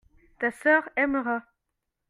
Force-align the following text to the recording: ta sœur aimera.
ta 0.39 0.49
sœur 0.51 0.89
aimera. 0.95 1.37